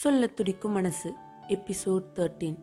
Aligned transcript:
சொல்ல 0.00 0.26
துடிக்கும் 0.26 0.72
மனசு 0.72 1.14
எபிசோட் 1.48 2.02
தேர்ட்டீன் 2.14 2.56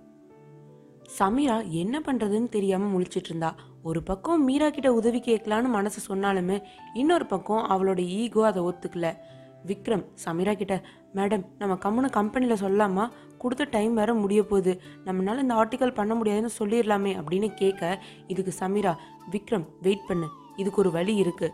சமீரா 1.19 1.67
என்ன 1.67 1.99
பண்றதுன்னு 1.99 2.49
தெரியாம 2.49 2.99
முழிச்சிட்டு 2.99 3.25
இருந்தா. 3.25 3.55
ஒரு 3.83 4.03
பக்கம் 4.03 4.43
மீரா 4.43 4.69
கிட்ட 4.69 4.93
உதவி 4.93 5.19
கேட்கலான்னு 5.19 5.67
மனசு 5.67 6.15
சொன்னாலுமே 6.15 6.61
இன்னொரு 6.93 7.25
பக்கம் 7.25 7.69
அவளோட 7.69 7.99
ஈகோ 7.99 8.45
அதை 8.45 8.63
ஒத்துக்கல. 8.63 9.17
விக்ரம் 9.65 10.05
சமீரா 10.25 10.53
கிட்ட 10.53 10.83
மேடம் 11.15 11.45
நம்ம 11.57 11.75
கம்முன்னு 11.75 12.09
கம்பெனியில் 12.09 12.61
சொல்லாமா? 12.61 13.09
கொடுத்த 13.37 13.63
டைம் 13.63 13.93
வேற 13.93 14.13
முடிய 14.13 14.43
போகுது. 14.43 14.81
நம்மளால 15.05 15.39
இந்த 15.39 15.53
ஆர்டிக்கல் 15.53 15.93
பண்ண 15.93 16.15
முடியாதுன்னு 16.15 16.49
சொல்லிடலாமே 16.59 17.21
அப்படின்னு 17.21 17.53
கேட்க 17.53 18.03
இதுக்கு 18.27 18.53
சமீரா 18.59 18.95
விக்ரம் 19.31 19.67
வெயிட் 19.81 20.07
பண்ணு. 20.07 20.27
இதுக்கு 20.55 20.79
ஒரு 20.79 20.91
வழி 20.91 21.15
இருக்கு. 21.15 21.53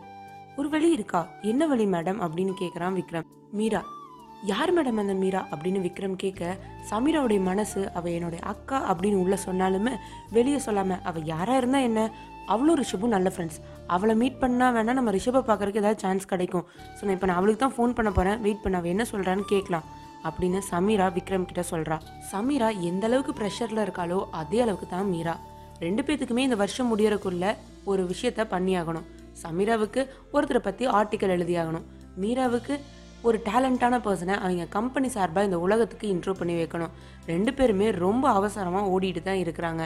ஒரு 0.56 0.68
வழி 0.68 0.92
இருக்கா? 0.92 1.28
என்ன 1.42 1.66
வழி 1.66 1.84
மேடம்? 1.84 2.20
அப்படின்னு 2.20 2.52
கேட்குறான் 2.60 3.00
விக்ரம். 3.00 3.24
மீரா 3.52 3.84
யார் 4.50 4.70
மேடம் 4.76 4.98
அந்த 5.02 5.14
மீரா? 5.20 5.40
அப்படின்னு 5.52 5.80
விக்ரம் 5.84 6.16
கேட்க 6.22 6.42
சமீராவுடைய 6.90 7.40
மனசு 7.50 7.82
அவள் 7.98 8.14
என்னுடைய 8.16 8.40
அக்கா 8.52 8.78
அப்படின்னு 8.90 9.20
உள்ள 9.24 9.36
சொன்னாலுமே 9.44 9.92
வெளியே 10.36 10.58
சொல்லாமல் 10.66 11.02
அவள் 11.08 11.24
யாராக 11.32 11.60
இருந்தால் 11.60 11.86
என்ன? 11.88 12.00
அவளும் 12.54 12.78
ரிஷபும் 12.80 13.14
நல்ல 13.16 13.28
ஃப்ரெண்ட்ஸ் 13.34 13.58
அவளை 13.94 14.14
மீட் 14.22 14.40
பண்ணால் 14.42 14.74
வேணால் 14.76 14.98
நம்ம 14.98 15.12
ரிஷபை 15.16 15.42
பார்க்குறக்கு 15.48 15.80
ஏதாவது 15.82 16.02
சான்ஸ் 16.04 16.30
கிடைக்கும். 16.32 16.64
ஸோ 16.96 17.00
நான் 17.04 17.16
இப்போ 17.16 17.28
நான் 17.30 17.38
அவளுக்கு 17.40 17.62
தான் 17.62 17.74
ஃபோன் 17.76 17.94
பண்ண 17.98 18.10
போகிறேன் 18.18 18.38
வெயிட் 18.46 18.62
பண்ண 18.64 18.80
அவள் 18.80 18.92
என்ன 18.94 19.06
சொல்கிறான்னு 19.12 19.46
கேட்கலாம். 19.52 19.86
அப்படின்னு 20.28 20.60
சமீரா 20.72 21.06
விக்ரம் 21.16 21.48
கிட்ட 21.48 21.62
சொல்கிறா 21.72 21.96
சமீரா 22.32 22.68
எந்த 22.90 23.04
அளவுக்கு 23.08 23.32
ப்ரெஷரில் 23.40 23.82
இருக்காளோ 23.86 24.18
அதே 24.40 24.60
அளவுக்கு 24.64 24.88
தான் 24.94 25.10
மீரா. 25.14 25.34
ரெண்டு 25.84 26.02
பேத்துக்குமே 26.06 26.42
இந்த 26.48 26.58
வருஷம் 26.62 26.90
முடியறதுக்குள்ள 26.92 27.46
ஒரு 27.92 28.02
விஷயத்த 28.12 28.42
பண்ணியாகணும். 28.54 29.06
சமீராவுக்கு 29.44 30.00
ஒருத்தரை 30.34 30.62
பற்றி 30.68 30.84
ஆர்டிக்கல் 30.98 31.34
எழுதியாகணும். 31.36 31.86
மீராவுக்கு 32.22 32.74
ஒரு 33.28 33.38
டேலண்டான 33.46 33.94
பர்சனை 34.06 34.34
அவங்க 34.44 34.64
கம்பெனி 34.76 35.08
சார்பாக 35.14 35.48
இந்த 35.48 35.58
உலகத்துக்கு 35.66 36.06
இன்ட்ரோ 36.14 36.32
பண்ணி 36.38 36.54
வைக்கணும். 36.58 36.94
ரெண்டு 37.32 37.50
பேருமே 37.58 37.86
ரொம்ப 38.04 38.24
அவசரமாக 38.38 38.90
ஓடிட்டு 38.94 39.20
தான் 39.22 39.42
இருக்கிறாங்க. 39.44 39.84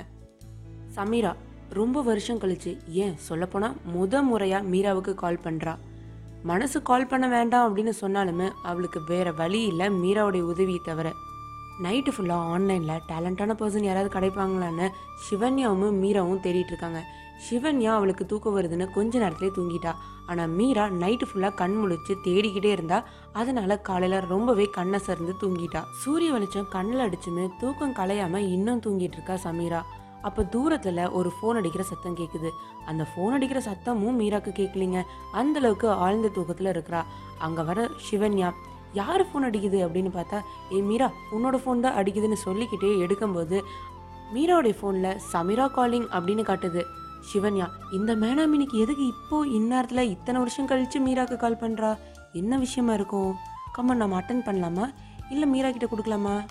சமீரா 0.97 1.33
ரொம்ப 1.79 2.03
வருஷம் 2.09 2.41
கழிச்சு 2.43 2.73
ஏன் 3.05 3.15
சொல்லப்போனால் 3.29 3.77
முத 3.95 4.23
முறையாக 4.31 4.69
மீராவுக்கு 4.73 5.15
கால் 5.23 5.45
பண்ணுறா 5.47 5.75
மனசு 6.51 6.79
கால் 6.89 7.11
பண்ண 7.11 7.27
வேண்டாம் 7.37 7.67
அப்படின்னு 7.69 7.93
சொன்னாலுமே 8.01 8.49
அவளுக்கு 8.71 9.01
வேற 9.13 9.29
வழி 9.41 9.61
இல்லை 9.71 9.87
மீராவுடைய 10.03 10.43
உதவியை 10.53 10.81
தவிர. 10.91 11.09
நைட்டு 11.85 12.13
ஃபுல்லாக 12.15 12.51
ஆன்லைனில் 12.55 13.05
டேலண்டான 13.11 13.55
பர்சன் 13.61 13.89
யாராவது 13.89 14.11
கிடைப்பாங்களான்னு 14.17 14.87
சிவன்யாவும் 15.27 15.99
மீராவும் 16.03 16.45
தேடிட்டு 16.47 16.73
இருக்காங்க. 16.75 17.01
சிவன்யா 17.47 17.93
அவளுக்கு 17.99 18.25
தூக்கம் 18.27 18.57
வருதுன்னு 18.57 18.87
கொஞ்ச 18.97 19.19
நேரத்திலே 19.19 19.51
தூங்கிட்டா. 19.59 19.93
ஆனால் 20.31 20.53
மீரா 20.59 20.85
நைட்டு 21.03 21.27
ஃபுல்லாக 21.29 21.59
கண் 21.61 21.77
முழிச்சு 21.83 22.15
தேடிக்கிட்டே 22.27 22.71
இருந்தா. 22.77 22.99
அதனால 23.41 23.79
காலையில் 23.89 24.27
ரொம்பவே 24.33 24.67
கண்ணை 24.79 24.99
சருந்து 25.07 25.35
தூங்கிட்டா. 25.43 25.83
சூரிய 26.03 26.33
வெளிச்சம் 26.33 26.69
கண்ணில் 26.75 27.05
அடிச்சுன்னு 27.07 27.45
தூக்கம் 27.61 27.97
கலையாமல் 28.01 28.49
இன்னும் 28.57 28.83
தூங்கிட்டு 28.87 29.19
இருக்கா 29.19 29.37
சமீரா. 29.47 29.81
அப்போ 30.29 30.43
தூரத்தில் 30.55 31.03
ஒரு 31.19 31.31
ஃபோன் 31.35 31.59
அடிக்கிற 31.61 31.83
சத்தம் 31.91 32.17
கேட்குது 32.21 32.49
அந்த 32.91 33.03
ஃபோன் 33.11 33.35
அடிக்கிற 33.37 33.61
சத்தமும் 33.69 34.19
மீராக்கு 34.21 34.53
கேட்கலிங்க 34.61 35.01
அந்தளவுக்கு 35.41 35.89
ஆழ்ந்த 36.05 36.29
தூக்கத்தில் 36.37 36.73
இருக்கிறா. 36.75 37.03
அங்கே 37.47 37.63
வர 37.63 37.89
சிவன்யா 38.07 38.49
யார் 39.01 39.25
ஃபோன் 39.29 39.47
அடிக்குது? 39.49 39.79
அப்படின்னு 39.87 40.11
பார்த்தா 40.15 40.39
ஏ 40.73 40.81
மீரா 40.91 41.09
உன்னோட 41.37 41.57
ஃபோன் 41.63 41.85
தான் 41.87 41.99
அடிக்குதுன்னு 42.01 42.39
சொல்லிக்கிட்டே 42.47 42.91
எடுக்கும்போது 43.05 43.59
மீராவுடைய 44.35 44.75
ஃபோனில் 44.79 45.19
சமீரா 45.33 45.67
காலிங் 45.77 46.09
அப்படின்னு 46.17 46.43
காட்டுது. 46.49 46.83
சிவன்யா 47.27 47.67
இந்த 47.93 48.15
மேனாமினிக்கு 48.17 48.77
எதுக்கு 48.79 49.07
இப்போ 49.07 49.47
இந்நேரத்தில் 49.47 50.11
இத்தனை 50.11 50.39
வருஷம் 50.41 50.69
கழிச்சு 50.69 50.99
மீராக்கு 51.07 51.37
கால் 51.37 51.63
பண்ணுறா 51.63 51.97
என்ன 52.33 52.59
விஷயமா 52.59 52.93
இருக்கும்? 52.93 53.35
கம்மன் 53.77 53.97
நம்ம 53.97 54.21
அட்டன் 54.21 54.47
பண்ணலாமா? 54.47 54.87
இல்லை 55.31 55.49
மீரா 55.49 55.71
கிட்ட 55.71 55.87
கொடுக்கலாமா? 55.87 56.45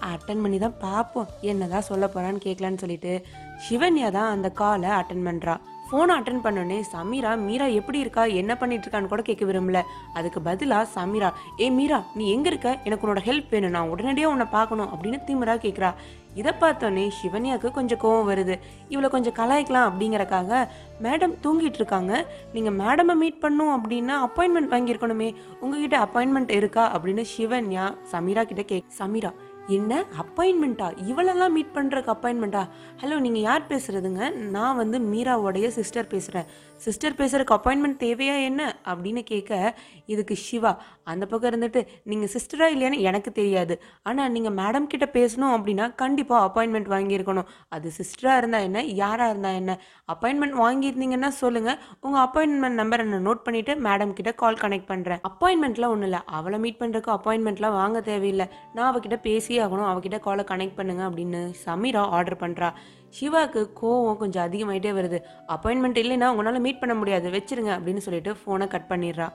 அட்டன் 0.00 0.42
பண்ணி 0.42 0.58
தான் 0.58 0.78
பார்ப்போம். 0.78 1.28
என்னதான் 1.40 1.88
சொல்ல 1.90 2.06
போகிறான்னு 2.06 2.44
கேட்கலான்னு 2.44 2.78
சொல்லிட்டு 2.78 3.24
சிவன்யா 3.68 4.10
தான் 4.10 4.30
அந்த 4.30 4.50
காலை 4.50 4.88
அட்டன் 4.90 5.26
பண்ணுறா 5.28 5.54
ஃபோனை 5.92 6.14
அட்டன் 6.18 6.44
பண்ணோடனே 6.44 6.76
சமீரா 6.92 7.30
மீரா 7.38 7.66
எப்படி 7.66 7.98
இருக்கா? 7.98 8.24
என்ன 8.24 8.56
பண்ணிட்டு 8.56 8.88
இருக்கான்னு 8.88 9.08
கூட 9.08 9.22
கேட்க 9.22 9.44
விரும்பல. 9.44 9.82
அதுக்கு 10.14 10.40
பதிலாக 10.42 10.88
சமீரா 10.94 11.32
ஏ 11.60 11.70
மீரா 11.70 11.98
நீ 12.14 12.30
எங்கே 12.30 12.48
இருக்க? 12.48 12.78
எனக்கு 12.84 13.06
உன்னோட 13.06 13.22
ஹெல்ப் 13.28 13.50
வேணும். 13.50 13.70
நான் 13.70 13.88
உடனடியாக 13.88 14.32
உன்னை 14.32 14.46
பார்க்கணும் 14.50 14.88
அப்படின்னு 14.88 15.18
திமிரா 15.26 15.56
கேட்குறா 15.66 15.94
இதை 16.34 16.52
பார்த்தோன்னே 16.60 17.10
சிவன்யாவுக்கு 17.18 17.70
கொஞ்சம் 17.70 17.98
கோவம் 18.02 18.28
வருது. 18.32 18.54
இவளை 18.88 19.10
கொஞ்சம் 19.10 19.36
கலாய்க்கலாம் 19.40 19.88
அப்படிங்கறக்காக 19.90 20.68
மேடம் 21.02 21.34
தூங்கிட்டு 21.44 21.80
இருக்காங்க. 21.80 22.26
நீங்கள் 22.52 22.76
மேடமை 22.76 23.14
மீட் 23.14 23.40
பண்ணும் 23.40 23.72
அப்படின்னா 23.76 24.14
அப்பாயின்மெண்ட் 24.26 24.72
வாங்கியிருக்கணுமே. 24.74 25.34
உங்ககிட்ட 25.60 25.98
அப்பாயின்மெண்ட் 25.98 26.50
இருக்கா? 26.50 26.84
அப்படின்னு 26.96 27.24
சிவன்யா 27.36 27.86
சமீரா 28.12 28.44
கிட்ட 28.44 28.62
கேக் 28.62 28.84
சமீரா 28.98 29.32
என்ன 29.68 30.04
அப்பாயின்மெண்ட்டா 30.22 30.86
இவளெல்லாம் 31.10 31.52
மீட் 31.52 31.74
பண்ணுறதுக்கு 31.74 32.12
அப்பாயின்மெண்ட்டா 32.14 32.62
ஹலோ 33.02 33.18
நீங்கள் 33.18 33.40
யார் 33.40 33.68
பேசுகிறதுங்க 33.68 34.50
நான் 34.50 34.76
வந்து 34.76 34.98
மீராவோடைய 34.98 35.66
சிஸ்டர் 35.66 36.08
பேசுகிறேன் 36.08 36.48
சிஸ்டர் 36.76 37.16
பேசுகிறதுக்கு 37.18 37.54
அப்பாயின்மெண்ட் 37.56 37.98
தேவையா 38.02 38.36
என்ன? 38.42 38.62
அப்படின்னு 38.84 39.22
கேட்க 39.22 39.74
இதுக்கு 40.06 40.34
சிவா 40.36 40.72
அந்த 41.04 41.26
பக்கம் 41.26 41.50
இருந்துட்டு 41.52 41.86
நீங்கள் 42.04 42.28
சிஸ்டரா 42.34 42.66
இல்லையான்னு 42.74 42.98
எனக்கு 43.00 43.32
தெரியாது. 43.32 43.80
ஆனால் 44.02 44.30
நீங்கள் 44.30 44.52
மேடம் 44.52 44.86
கிட்ட 44.86 45.08
பேசணும் 45.12 45.54
அப்படின்னா 45.56 45.94
கண்டிப்பாக 45.94 46.46
அப்பாயின்மெண்ட் 46.48 46.88
வாங்கியிருக்கணும். 46.94 47.48
அது 47.68 47.92
சிஸ்டராக 47.98 48.36
இருந்தால் 48.36 48.62
என்ன? 48.62 48.82
யாராக 48.82 49.30
இருந்தால் 49.30 49.54
என்ன? 49.54 49.78
அப்பாயின்மெண்ட் 50.08 50.56
வாங்கியிருந்தீங்கன்னா 50.64 51.28
சொல்லுங்கள் 51.28 51.78
உங்கள் 52.00 52.22
அப்பாயின்மெண்ட் 52.26 52.80
நம்பரை 52.82 53.04
நான் 53.04 53.26
நோட் 53.28 53.44
பண்ணிவிட்டு 53.48 53.76
மேடம் 53.76 54.12
கிட்ட 54.12 54.32
கால் 54.32 54.54
கனெக்ட் 54.54 54.90
பண்ணுறேன் 54.92 55.20
அப்பாயின்மெண்ட்லாம் 55.30 55.88
ஒன்றும் 55.88 56.02
இல்லை 56.02 56.20
அவளை 56.26 56.58
மீட் 56.58 56.80
பண்ணுறக்கு 56.82 57.10
அப்பாயின்மெண்ட்லாம் 57.18 57.78
வாங்க 57.80 58.00
தேவையில்லை. 58.00 58.48
நான் 58.74 58.92
அவகிட்ட 58.92 59.18
பேசியே 59.52 59.62
ஆகணும். 59.64 59.88
அவகிட்ட 59.92 60.18
காலை 60.26 60.42
கனெக்ட் 60.50 60.78
பண்ணுங்க 60.78 61.02
அப்படின்னு 61.08 61.40
சமீரா 61.66 62.02
ஆர்டர் 62.16 62.42
பண்ணுறா 62.42 62.68
சிவாவுக்கு 63.16 63.62
கோவம் 63.80 64.20
கொஞ்சம் 64.22 64.44
அதிகமாயிட்டே 64.48 64.92
வருது. 64.98 65.18
அப்பாயின்மெண்ட் 65.54 65.98
இல்லைன்னா 66.02 66.28
உங்களால் 66.32 66.64
மீட் 66.66 66.80
பண்ண 66.82 66.94
முடியாது. 67.00 67.26
வச்சிருங்க 67.36 67.72
அப்படின்னு 67.76 68.04
சொல்லிட்டு 68.06 68.32
ஃபோனை 68.40 68.66
கட் 68.74 68.90
பண்ணிடுறா. 68.92 69.28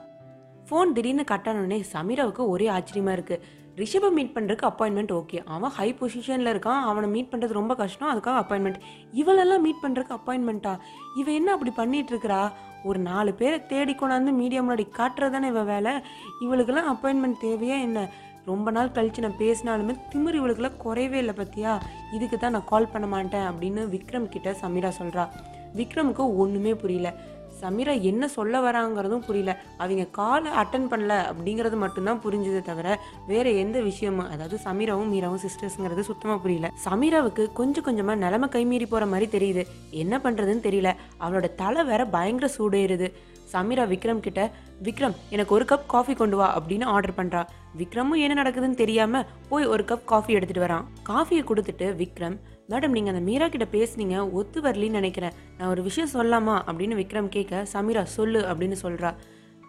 ஃபோன் 0.68 0.90
திடீர்னு 0.96 1.24
கட் 1.32 1.48
ஆனோடனே 1.50 1.78
சமீராவுக்கு 1.94 2.42
ஒரே 2.54 2.66
ஆச்சரியமா 2.76 3.12
இருக்குது 3.16 3.44
ரிஷபை 3.80 4.08
மீட் 4.16 4.34
பண்ணுறதுக்கு 4.36 4.68
அப்பாயின்மெண்ட் 4.70 5.12
ஓகே 5.18 5.38
அவன் 5.54 5.72
ஹை 5.76 5.88
பொசிஷனில் 5.98 6.52
இருக்கான். 6.52 6.80
அவனை 6.90 7.08
மீட் 7.14 7.30
பண்ணுறது 7.32 7.58
ரொம்ப 7.60 7.72
கஷ்டம். 7.80 8.10
அதுக்காக 8.12 8.38
அப்பாயின்மெண்ட் 8.42 8.80
இவளெல்லாம் 9.20 9.64
மீட் 9.66 9.82
பண்ணுறதுக்கு 9.84 10.16
அப்பாயின்மெண்ட்டா 10.18 10.72
இவன் 11.20 11.36
என்ன 11.40 11.52
அப்படி 11.56 11.72
பண்ணிட்டு 11.80 12.12
இருக்கிறா? 12.14 12.40
ஒரு 12.88 12.98
நாலு 13.10 13.30
பேரை 13.40 13.58
தேடி 13.72 13.92
கொண்டாந்து 14.00 14.32
மீடியா 14.40 14.60
முன்னாடி 14.64 14.84
காட்டுறது 14.98 15.34
தானே 15.36 15.48
இவன் 15.52 15.70
வேலை? 15.74 15.92
இவளுக்கெல்லாம் 16.44 16.90
அப்பாயின்மெண்ட் 16.92 17.42
தேவையா 17.46 17.78
என்ன? 17.86 18.00
ரொம்ப 18.50 18.70
நாள் 18.76 18.94
கழிச்சு 18.96 19.24
நான் 19.24 19.40
பேசினாலுமே 19.40 19.94
திமிர் 20.12 20.38
இவளுக்குலாம் 20.40 20.80
குறையவே 20.84 21.18
இல்லை 21.22 21.34
பத்தியா? 21.40 21.72
இதுக்கு 22.16 22.36
தான் 22.38 22.54
நான் 22.56 22.70
கால் 22.72 22.92
பண்ண 22.92 23.06
மாட்டேன் 23.14 23.48
அப்படின்னு 23.50 23.82
விக்ரம் 23.94 24.32
கிட்ட 24.34 24.50
சமீரா 24.62 24.90
சொல்கிறா 25.00 25.24
விக்ரமுக்கு 25.78 26.24
ஒன்றுமே 26.42 26.72
புரியல. 26.82 27.08
சமீரா 27.60 28.00
என்ன 28.00 28.28
சொல்ல 28.28 28.60
வராங்கிறதும் 28.60 29.24
புரியல. 29.26 29.52
அவங்க 29.78 30.04
காலை 30.04 30.50
அட்டன் 30.52 30.88
பண்ணல 30.92 31.14
அப்படிங்கிறது 31.30 31.76
மட்டும்தான் 31.76 32.20
புரிஞ்சதே 32.24 32.62
தவிர 32.62 33.00
வேற 33.26 33.50
எந்த 33.50 33.80
விஷயமும் 33.80 34.30
அதாவது 34.30 34.58
சமீராவும் 34.64 35.12
மீராவும் 35.14 35.42
சிஸ்டர்ஸ்ங்கிறது 35.44 36.00
சுத்தமாக 36.00 36.40
புரியல. 36.40 36.70
சமீராவுக்கு 36.90 37.52
கொஞ்சம் 37.52 37.84
கொஞ்சமாக 37.84 38.18
நிலமை 38.18 38.48
கைமீறி 38.48 38.86
போகிற 38.86 39.06
மாதிரி 39.06 39.26
தெரியுது. 39.38 39.64
என்ன 39.90 40.20
பண்ணுறதுன்னு 40.24 40.66
தெரியல. 40.68 40.92
அவளோட 41.20 41.54
தலை 41.54 41.84
வேற 41.84 42.06
பயங்கர 42.06 42.52
சூடேறுது. 42.58 43.08
சமீரா 43.52 43.84
விக்ரம் 43.92 44.20
கிட்ட 44.20 44.50
விக்ரம் 44.82 45.14
எனக்கு 45.30 45.54
ஒரு 45.54 45.64
கப் 45.64 45.86
காஃபி 45.86 46.14
கொண்டு 46.14 46.36
வா 46.36 46.60
அப்படின்னு 46.60 46.84
ஆர்டர் 46.84 47.16
பண்றா. 47.16 47.42
விக்ரமும் 47.78 48.22
என்ன 48.24 48.42
நடக்குதுன்னு 48.42 48.80
தெரியாம 48.82 49.24
போய் 49.48 49.66
ஒரு 49.66 49.84
கப் 49.88 50.04
காஃபி 50.04 50.32
எடுத்துட்டு 50.32 50.66
வரான். 50.66 50.84
காஃபியை 51.08 51.44
கொடுத்துட்டு 51.50 51.86
விக்ரம் 52.02 52.38
மேடம் 52.68 52.88
நீங்க 52.88 53.10
அந்த 53.10 53.22
மீரா 53.22 53.48
கிட்ட 53.48 53.78
பேசுனீங்க 53.78 54.30
ஒத்து 54.30 54.60
வரலின்னு 54.60 54.90
நினைக்கிறேன். 54.90 55.32
நான் 55.58 55.68
ஒரு 55.68 55.82
விஷயம் 55.82 56.10
சொல்லலாமா? 56.10 56.50
அப்படின்னு 56.50 56.98
விக்ரம் 56.98 57.28
கேட்க 57.28 57.66
சமீரா 57.72 58.02
சொல்லு 58.02 58.40
அப்படின்னு 58.40 58.76
சொல்றா. 58.82 59.14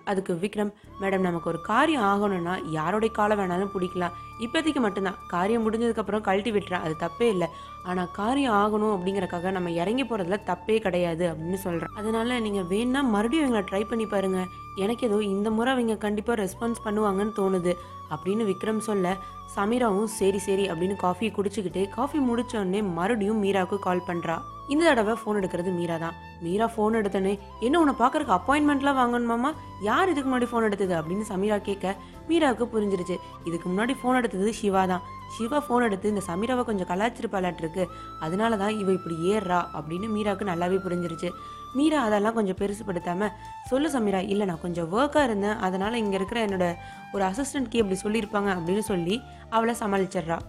அதுக்கு 0.05 0.33
விக்ரம் 0.33 0.73
மேடம் 1.01 1.19
நமக்கு 1.19 1.49
ஒரு 1.49 1.61
காரியம் 1.61 2.01
ஆகணும்னா 2.01 2.61
யாரோடைய 2.73 3.11
காலை 3.11 3.37
வேணாலும் 3.37 3.69
பிடிக்கலாம். 3.79 4.11
இப்போதைக்கு 4.45 4.81
மட்டும்தான். 4.85 5.19
காரியம் 5.34 5.66
முடிஞ்சதுக்கப்புறம் 5.66 6.25
கழட்டி 6.28 6.52
விட்டுறேன். 6.52 6.84
அது 6.85 6.96
தப்பே 7.03 7.28
இல்லை. 7.35 7.47
ஆனால் 7.90 8.11
காரியம் 8.19 8.58
ஆகணும் 8.61 8.93
அப்படிங்கிறக்காக 8.96 9.52
நம்ம 9.58 9.72
இறங்கி 9.81 10.03
போகிறதுல 10.03 10.37
தப்பே 10.49 10.78
கிடையாது 10.85 11.25
அப்படின்னு 11.31 11.59
சொல்கிறேன் 11.66 11.96
அதனால 11.99 12.40
நீங்கள் 12.46 12.67
வேணா 12.72 13.02
மறுபடியும் 13.16 13.46
இவங்களை 13.46 13.64
ட்ரை 13.72 13.84
பண்ணி 13.90 14.05
பாருங்க. 14.05 14.41
எனக்கு 14.84 15.08
ஏதோ 15.08 15.17
இந்த 15.34 15.49
முறை 15.49 15.73
அவங்க 15.73 15.96
கண்டிப்பாக 16.05 16.37
ரெஸ்பான்ஸ் 16.43 16.85
பண்ணுவாங்கன்னு 16.85 17.37
தோணுது 17.40 17.73
அப்படின்னு 18.14 18.43
விக்ரம் 18.52 18.85
சொல்ல 18.90 19.16
சமீராவும் 19.55 20.09
சரி 20.19 20.40
சரி 20.46 20.66
அப்படின்னு 20.72 20.96
காஃபியை 21.03 21.31
குடிச்சுக்கிட்டு 21.35 21.81
காஃபி 21.90 22.19
முடிச்சோடனே 22.19 22.81
மறுபடியும் 22.97 23.41
மீராவுக்கு 23.43 23.78
கால் 23.87 24.08
பண்ணுறா 24.08 24.35
இந்த 24.73 24.84
தடவை 24.85 25.14
ஃபோன் 25.19 25.37
எடுக்கிறது 25.40 25.72
மீரா 25.78 25.96
தான். 25.97 26.16
மீரா 26.41 26.66
ஃபோன் 26.73 26.97
எடுத்தோன்னே 26.99 27.31
என்ன 27.66 27.79
உன்னை 27.79 27.93
பார்க்கறக்கு 28.02 28.34
அப்பாயின்மெண்ட்லாம் 28.35 28.99
வாங்கணுமாமா 28.99 29.49
யார் 29.81 30.11
இதுக்கு 30.11 30.29
முன்னாடி 30.29 30.47
ஃபோன் 30.49 30.67
எடுத்தது? 30.67 30.93
அப்படின்னு 30.99 31.25
சமீரா 31.31 31.58
கேட்க 31.69 31.96
மீராவுக்கு 32.29 32.66
புரிஞ்சிருச்சு. 32.73 33.16
இதுக்கு 33.43 33.67
முன்னாடி 33.69 33.93
ஃபோன் 33.99 34.17
எடுத்து 34.19 34.28
எடுத்தது 34.29 34.53
சிவா 34.61 34.84
தான். 34.91 35.05
சிவா 35.35 35.58
ஃபோன் 35.66 35.85
எடுத்து 35.87 36.11
இந்த 36.14 36.22
சமீராவை 36.28 36.64
கொஞ்சம் 36.70 36.90
கலாச்சிருப்பாளாட்டிருக்கு 36.91 37.84
அதனால 38.26 38.58
தான் 38.61 38.78
இவ 38.81 38.91
இப்படி 38.97 39.16
ஏறுறா. 39.31 39.59
அப்படின்னு 39.79 40.08
மீராவுக்கு 40.16 40.52
நல்லாவே 40.52 40.78
புரிஞ்சிருச்சு. 40.85 41.29
மீரா 41.78 41.97
அதெல்லாம் 42.08 42.35
கொஞ்சம் 42.37 42.59
பெருசுப்படுத்தாமல் 42.61 43.34
சொல்லு 43.72 43.90
சமீரா 43.96 44.20
இல்லை 44.34 44.46
நான் 44.52 44.64
கொஞ்சம் 44.64 44.87
ஒர்க்காக 44.93 45.23
இருந்தேன். 45.23 45.59
அதனால் 45.66 45.99
இங்கே 46.03 46.17
இருக்கிற 46.20 46.40
என்னோட 46.47 46.67
ஒரு 47.16 47.23
அசிஸ்டண்ட்க்கு 47.29 47.81
இப்படி 47.81 47.97
சொல்லியிருப்பாங்க. 48.05 48.49
அப்படின்னு 48.58 48.85
சொல்லி 48.91 49.17
அவளை 49.49 49.76
சமாளிச்சிடுறா. 49.84 50.40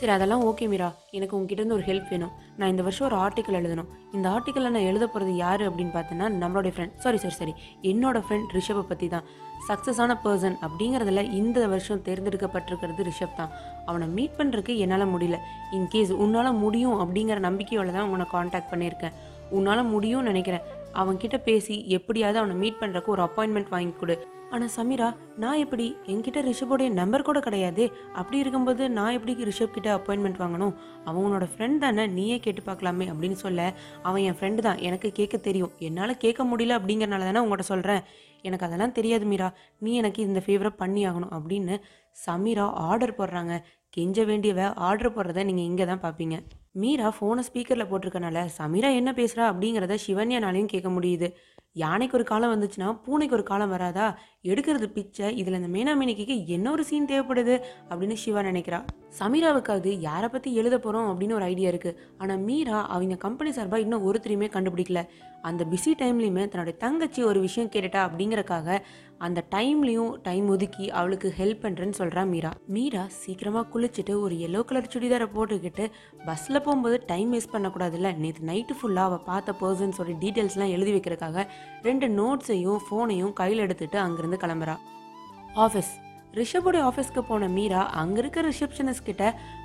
சரி 0.00 0.12
அதெல்லாம் 0.14 0.42
ஓகே 0.48 0.66
மீரா. 0.72 0.86
எனக்கு 1.16 1.34
உங்ககிட்டருந்து 1.36 1.76
ஒரு 1.76 1.84
ஹெல்ப் 1.88 2.10
வேணும். 2.12 2.30
நான் 2.58 2.70
இந்த 2.72 2.82
வருஷம் 2.86 3.06
ஒரு 3.08 3.16
ஆர்டிக்கல் 3.24 3.58
எழுதணும். 3.58 3.88
இந்த 4.16 4.26
ஆர்டிக்கலில் 4.34 4.74
நான் 4.76 4.86
எழுத 4.90 5.04
போகிறது 5.06 5.32
யார் 5.40 5.62
அப்படின்னு 5.68 5.92
பார்த்தோன்னா 5.96 6.26
நம்மளுடைய 6.42 6.72
ஃப்ரெண்ட் 6.76 6.94
சாரி 7.04 7.18
சாரி 7.24 7.36
சாரி 7.40 7.54
என்னோட 7.90 8.18
ஃப்ரெண்ட் 8.26 8.54
ரிஷபை 8.56 8.84
பற்றி 8.90 9.08
தான். 9.14 9.26
சக்ஸஸான 9.68 10.16
பர்சன் 10.24 10.56
அப்படிங்கிறதுல 10.66 11.24
இந்த 11.40 11.66
வருஷம் 11.72 12.02
தேர்ந்தெடுக்கப்பட்டிருக்கிறது 12.06 13.08
ரிஷப் 13.10 13.38
தான். 13.40 13.52
அவனை 13.88 14.08
மீட் 14.16 14.38
பண்ணுறதுக்கு 14.40 14.76
என்னால் 14.84 15.12
முடியல. 15.14 15.38
இன்கேஸ் 15.78 16.14
உன்னால் 16.24 16.52
முடியும் 16.64 16.98
அப்படிங்கிற 17.04 17.40
நம்பிக்கையோட 17.48 17.92
தான் 17.98 18.10
உன்னை 18.14 18.28
காண்டாக்ட் 18.34 18.72
பண்ணியிருக்கேன். 18.74 19.16
உன்னால் 19.58 19.90
முடியும்னு 19.94 20.30
நினைக்கிறேன். 20.32 20.66
அவன்கிட்ட 21.00 21.36
பேசி 21.48 21.74
எப்படியாவது 21.96 22.38
அவனை 22.42 22.56
மீட் 22.62 22.80
பண்ணுறக்கு 22.82 23.14
ஒரு 23.16 23.22
அப்பாயின்மெண்ட் 23.28 23.72
வாங்கி 23.74 23.94
கொடு. 23.98 24.14
ஆனால் 24.50 24.70
சமீரா 24.76 25.16
நான் 25.36 25.56
எப்படி? 25.56 25.96
என்கிட்ட 26.06 26.38
ரிஷபோடைய 26.46 26.90
நம்பர் 26.90 27.22
கூட 27.22 27.38
கிடையாதே. 27.38 27.92
அப்படி 28.12 28.38
இருக்கும்போது 28.38 28.90
நான் 28.90 29.12
எப்படி 29.12 29.34
ரிஷப் 29.44 29.76
கிட்ட 29.76 29.96
அப்பாயின்மெண்ட் 29.96 30.40
வாங்கணும்? 30.42 30.74
அவனோட 31.06 31.46
ஃப்ரெண்ட் 31.52 31.78
தானே 31.78 32.06
நீயே 32.06 32.38
கேட்டு 32.38 32.62
பார்க்கலாமே 32.62 33.06
அப்படின்னு 33.12 33.38
சொல்ல 33.44 33.72
அவன் 34.02 34.22
என் 34.22 34.38
ஃப்ரெண்டு 34.40 34.54
தான். 34.54 34.78
எனக்கு 34.78 35.10
கேட்க 35.12 35.36
தெரியும். 35.36 35.72
என்னால் 35.78 36.16
கேட்க 36.16 36.44
முடியல 36.44 36.78
அப்படிங்கிறனால 36.80 37.32
தானே 37.32 37.46
உங்கள்கிட்ட 37.46 37.70
சொல்கிறேன் 37.72 38.02
எனக்கு 38.42 38.66
அதெல்லாம் 38.66 38.92
தெரியாது 38.92 39.24
மீரா. 39.24 39.52
நீ 39.78 39.94
எனக்கு 39.94 40.22
இந்த 40.22 40.42
ஃபேவரை 40.46 40.72
பண்ணி 40.76 41.08
ஆகணும் 41.08 41.34
அப்படின்னு 41.38 41.76
சமீரா 42.26 42.70
ஆர்டர் 42.72 43.18
போடுறாங்க. 43.18 43.54
கெஞ்ச 43.92 44.24
வேண்டியவ 44.24 44.60
ஆர்டர் 44.88 45.14
போடுறத 45.14 45.44
நீங்கள் 45.44 45.68
இங்கே 45.70 45.84
தான் 45.84 46.02
பார்ப்பீங்க 46.02 46.36
மீரா 46.80 47.08
ஃபோனை 47.14 47.42
ஸ்பீக்கரில் 47.46 47.88
போட்டிருக்கனால 47.90 48.42
சமீரா 48.58 48.88
என்ன 48.98 49.10
பேசுகிறா 49.12 49.44
அப்படிங்கிறத 49.50 49.94
சிவன்யானாலையும் 50.04 50.72
கேட்க 50.72 50.88
முடியுது. 50.88 51.28
யானைக்கு 51.82 52.16
ஒரு 52.18 52.24
காலம் 52.24 52.52
வந்துச்சுன்னா 52.52 52.88
பூனைக்கு 53.04 53.34
ஒரு 53.36 53.44
காலம் 53.50 53.72
வராதா? 53.74 54.06
எடுக்கிறது 54.42 54.86
பிச்சை 54.96 55.26
இதில் 55.40 55.58
இந்த 55.60 55.70
மேனாமேனிக்கு 55.76 56.36
என்ன 56.56 56.66
ஒரு 56.70 56.84
சீன் 56.84 57.08
தேவைப்படுது? 57.10 57.56
அப்படின்னு 57.90 58.16
சிவா 58.22 58.42
நினைக்கிறா. 58.42 58.78
சமீராவுக்காவது 59.18 59.90
யாரை 60.00 60.28
பற்றி 60.28 60.50
எழுத 60.54 60.76
போகிறோம் 60.78 61.10
அப்படின்னு 61.10 61.36
ஒரு 61.38 61.46
ஐடியா 61.52 61.70
இருக்குது 61.72 61.98
ஆனால் 62.18 62.42
மீரா 62.48 62.78
அவங்க 62.94 63.18
கம்பெனி 63.26 63.52
சார்பாக 63.58 63.84
இன்னும் 63.84 64.06
ஒருத்தரையுமே 64.08 64.48
கண்டுபிடிக்கல. 64.56 65.02
அந்த 65.42 65.62
பிஸி 65.64 65.92
டைம்லையுமே 66.00 66.42
தன்னுடைய 66.48 66.76
தங்கச்சி 66.78 67.20
ஒரு 67.30 67.40
விஷயம் 67.40 67.72
கேட்டுட்டா 67.74 68.00
அப்படிங்கறக்காக 68.08 68.78
அந்த 69.18 69.40
டைம்லையும் 69.54 70.12
டைம் 70.22 70.46
ஒதுக்கி 70.48 70.86
அவளுக்கு 70.98 71.28
ஹெல்ப் 71.38 71.62
பண்ணுறேன்னு 71.64 71.98
சொல்கிறா 72.00 72.22
மீரா. 72.32 72.52
மீரா 72.76 73.04
சீக்கிரமாக 73.22 73.66
குளிச்சுட்டு 73.80 74.20
ஒரு 74.20 74.34
எல்லோ 74.34 74.64
கலர் 74.64 74.90
சுடிதாரை 74.92 75.26
போட்டுக்கிட்டு 75.34 75.90
பஸ்ஸில் 76.24 76.62
போகும்போது 76.62 77.02
டைம் 77.06 77.32
வேஸ்ட் 77.32 77.52
பண்ணக்கூடாதுல்ல. 77.52 78.16
நேற்று 78.16 78.46
நைட்டு 78.46 78.74
ஃபுல்லாக 78.80 79.08
அவள் 79.10 79.24
பார்த்த 79.24 79.54
பர்சன்ஸோட 79.60 80.14
டீட்டெயில்ஸ்லாம் 80.24 80.74
எழுதி 80.76 80.92
வைக்கிறக்காக 80.92 81.46
ரெண்டு 81.82 82.08
நோட்ஸையும் 82.08 82.78
ஃபோனையும் 82.86 83.32
கையில் 83.32 83.58
எடுத்துட்டு 83.58 83.98
அங்கேருந்து 83.98 84.42
கிளம்புறா. 84.44 84.76
ஆஃபீஸ் 85.54 85.92
ரிஷபோடைய 86.38 86.82
ஆஃபீஸ்க்கு 86.88 87.22
போன 87.28 87.48
மீரா 87.48 87.80
அங்கே 88.00 88.18
இருக்க 88.20 88.42
ரிசப்ஷனிஸ்ட் 88.42 89.08
கிட்ட 89.08 89.24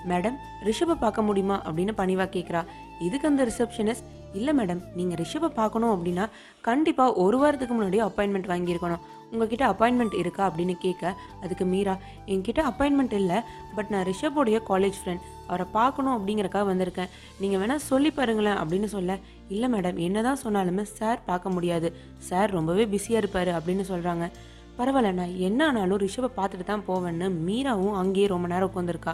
மேடம் 0.09 0.37
ரிஷபை 0.63 0.95
பார்க்க 0.99 1.21
முடியுமா? 1.21 1.61
அப்படின்னு 1.65 1.91
பணிவாக 1.95 2.29
கேட்குறா 2.35 2.61
இதுக்கு 2.99 3.27
அந்த 3.27 3.43
ரிசப்ஷனிஸ்ட் 3.45 4.07
இல்லை 4.33 4.53
மேடம். 4.57 4.81
நீங்கள் 4.95 5.25
ரிஷபை 5.25 5.49
பார்க்கணும் 5.59 5.93
அப்படின்னா 5.95 6.25
கண்டிப்பாக 6.61 7.13
ஒரு 7.13 7.37
வாரத்துக்கு 7.37 7.73
முன்னாடியே 7.73 8.03
அப்பாயின்மெண்ட் 8.03 8.49
வாங்கியிருக்கணும். 8.53 9.03
உங்ககிட்ட 9.31 9.63
அப்பாயின்மெண்ட் 9.71 10.15
இருக்கா? 10.21 10.43
அப்படின்னு 10.49 10.75
கேட்க 10.85 11.13
அதுக்கு 11.41 11.65
மீரா 11.65 11.97
என்கிட்ட 12.25 12.61
அப்பாயின்மெண்ட் 12.71 13.13
இல்லை 13.13 13.39
பட் 13.75 13.89
நான் 13.89 14.05
ரிஷபோடைய 14.09 14.57
காலேஜ் 14.69 14.99
ஃப்ரெண்ட். 15.01 15.23
அவரை 15.47 15.65
பார்க்கணும் 15.71 16.15
அப்படிங்கிறக்காக 16.15 16.65
வந்திருக்கேன். 16.71 17.09
நீங்கள் 17.39 17.61
வேணால் 17.61 17.85
சொல்லி 17.91 18.11
பாருங்களேன் 18.11 18.57
அப்படின்னு 18.57 18.85
சொல்ல. 18.85 19.17
இல்லை 19.49 19.69
மேடம். 19.73 19.97
என்ன 20.07 20.21
தான் 20.21 20.43
சொன்னாலுமே 20.45 20.81
சார் 20.81 21.21
பார்க்க 21.25 21.49
முடியாது. 21.49 21.95
சார் 22.17 22.51
ரொம்பவே 22.51 22.85
பிஸியாக 22.85 23.23
இருப்பார் 23.23 23.51
அப்படின்னு 23.57 23.85
சொல்கிறாங்க 23.93 24.27
பரவாயில்லண்ணா 24.77 25.37
என்ன 25.37 25.67
ஆனாலும் 25.67 25.97
ரிஷபை 25.97 26.29
பார்த்துட்டு 26.35 26.63
தான் 26.63 26.85
போவேன்னு 26.87 27.27
மீராவும் 27.47 27.93
அங்கேயே 27.93 28.27
ரொம்ப 28.27 28.47
நேரம் 28.47 28.69
உட்காந்துருக்கா 28.71 29.13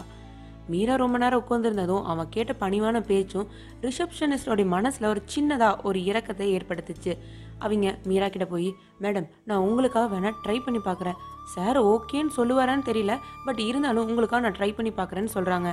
மீரா 0.68 0.94
ரொம்ப 0.94 1.18
நேரம் 1.18 1.42
உட்காந்துருந்ததும் 1.42 2.04
அவன் 2.04 2.28
கேட்ட 2.28 2.52
பணிவான 2.60 2.96
பேச்சும் 3.00 3.46
ரிசப்ஷனிஸ்டோடைய 3.82 4.66
மனசில் 4.66 5.08
ஒரு 5.08 5.22
சின்னதாக 5.34 5.80
ஒரு 5.82 6.04
இறக்கத்தை 6.04 6.46
ஏற்படுத்துச்சு. 6.58 7.12
அவங்க 7.58 7.98
மீரா 8.04 8.28
கிட்ட 8.28 8.46
போய் 8.46 8.68
மேடம் 9.00 9.26
நான் 9.44 9.58
உங்களுக்காக 9.58 10.06
வேணால் 10.14 10.38
ட்ரை 10.44 10.56
பண்ணி 10.64 10.80
பார்க்குறேன். 10.84 11.18
சார் 11.54 11.78
ஓகேன்னு 11.82 12.32
சொல்லுவாரான்னு 12.36 12.88
தெரியல 12.90 13.14
பட் 13.44 13.58
இருந்தாலும் 13.58 14.08
உங்களுக்காக 14.08 14.42
நான் 14.42 14.58
ட்ரை 14.58 14.70
பண்ணி 14.74 14.90
பார்க்குறேன்னு 14.90 15.34
சொல்கிறாங்க 15.34 15.70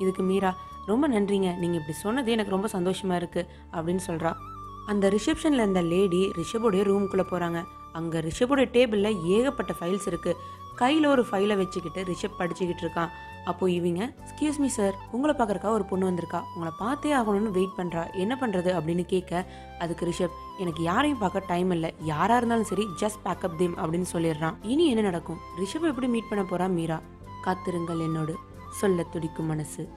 இதுக்கு 0.00 0.22
மீரா 0.22 0.52
ரொம்ப 0.86 1.08
நன்றிங்க 1.08 1.48
நீங்கள் 1.58 1.80
இப்படி 1.80 1.98
சொன்னது 1.98 2.32
எனக்கு 2.32 2.50
ரொம்ப 2.50 2.68
சந்தோஷமாக 2.68 3.20
இருக்குது 3.20 3.48
அப்படின்னு 3.72 4.04
சொல்கிறா 4.06 4.32
அந்த 4.86 5.08
ரிசப்ஷனில் 5.08 5.64
இருந்த 5.64 5.82
லேடி 5.82 6.32
ரிஷபோடைய 6.36 6.82
ரூம்குள்ளே 6.82 7.26
போகிறாங்க 7.30 7.60
அங்கே 7.92 8.18
ரிஷபோடைய 8.18 8.68
டேபிளில் 8.76 9.24
ஏகப்பட்ட 9.24 9.74
ஃபைல்ஸ் 9.80 10.08
இருக்குது 10.10 10.40
கையில் 10.76 11.06
ஒரு 11.06 11.22
ஃபைலை 11.30 11.56
வச்சுக்கிட்டு 11.56 12.02
ரிஷப் 12.12 12.38
படிச்சுக்கிட்டு 12.38 12.84
இருக்கான். 12.84 13.08
அப்போ 13.44 13.70
இவங்க 13.70 14.12
எக்ஸ்கியூஸ் 14.22 14.58
மீ 14.58 14.66
சார் 14.66 14.94
உங்களை 15.10 15.34
பார்க்கறக்கா 15.38 15.64
ஒரு 15.64 15.84
பொண்ணு 15.84 16.10
வந்திருக்கா. 16.10 16.40
உங்களை 16.54 16.72
பார்த்தே 16.78 17.12
ஆகணும்னு 17.12 17.50
வெயிட் 17.50 17.76
பண்ணுறா 17.76 18.14
என்ன 18.14 18.38
பண்ணுறது 18.40 18.70
அப்படின்னு 18.78 19.04
கேட்க 19.04 19.46
அதுக்கு 19.78 20.06
ரிஷப் 20.06 20.36
எனக்கு 20.58 20.82
யாரையும் 20.82 21.18
பார்க்க 21.18 21.42
டைம் 21.46 21.70
இல்லை. 21.70 21.94
யாராக 22.02 22.36
இருந்தாலும் 22.36 22.64
சரி 22.64 22.86
ஜஸ்ட் 23.00 23.24
பேக்கப் 23.24 23.56
தேம் 23.56 23.76
அப்படின்னு 23.76 24.08
சொல்லிடுறான். 24.12 24.54
இனி 24.62 24.86
என்ன 24.86 25.02
நடக்கும்? 25.02 25.38
ரிஷப் 25.60 25.88
எப்படி 25.90 26.06
மீட் 26.06 26.28
பண்ண 26.28 26.44
போகிறா 26.44 26.68
மீரா 26.72 27.00
காத்திருங்கள் 27.42 27.98
என்னோடு. 27.98 28.36
சொல்ல 28.70 29.02
துடிக்கும் 29.02 29.46
மனசு. 29.46 29.88